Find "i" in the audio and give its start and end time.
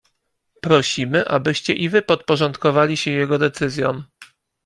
1.73-1.89